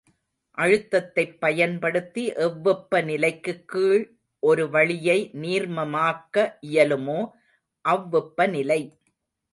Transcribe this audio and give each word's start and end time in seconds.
அழுத்தத்தைப் 0.57 1.35
பயன்படுத்தி 1.39 2.23
எவ்வெப்ப 2.37 3.03
நிலைக்குக் 3.03 3.67
கீழ் 3.67 4.03
ஒரு 4.43 4.69
வளியை 4.69 5.29
நீர்மமாக்க 5.41 6.45
இயலுமோ 6.67 7.19
அவ்வெப்பநிலை. 7.85 8.81